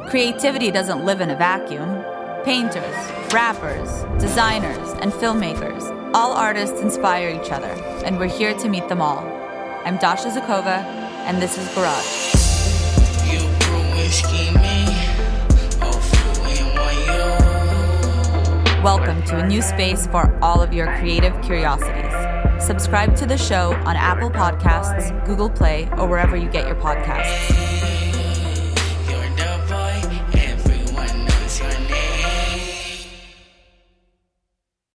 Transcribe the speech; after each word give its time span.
Creativity 0.00 0.70
doesn't 0.70 1.04
live 1.04 1.20
in 1.20 1.30
a 1.30 1.36
vacuum. 1.36 2.02
Painters, 2.44 2.94
rappers, 3.32 4.04
designers, 4.20 4.90
and 5.00 5.12
filmmakers, 5.12 5.82
all 6.14 6.32
artists 6.32 6.80
inspire 6.80 7.28
each 7.28 7.52
other, 7.52 7.70
and 8.04 8.18
we're 8.18 8.26
here 8.26 8.54
to 8.54 8.68
meet 8.68 8.88
them 8.88 9.02
all. 9.02 9.18
I'm 9.84 9.98
Dasha 9.98 10.28
Zakova, 10.28 10.82
and 11.26 11.42
this 11.42 11.58
is 11.58 11.68
Garage. 11.74 12.32
Welcome 18.82 19.22
to 19.24 19.38
a 19.38 19.46
new 19.46 19.60
space 19.60 20.06
for 20.06 20.38
all 20.42 20.62
of 20.62 20.72
your 20.72 20.86
creative 20.98 21.38
curiosities. 21.42 22.64
Subscribe 22.64 23.14
to 23.16 23.26
the 23.26 23.36
show 23.36 23.74
on 23.84 23.96
Apple 23.96 24.30
Podcasts, 24.30 25.24
Google 25.26 25.50
Play, 25.50 25.88
or 25.98 26.08
wherever 26.08 26.36
you 26.36 26.48
get 26.48 26.66
your 26.66 26.76
podcasts. 26.76 27.71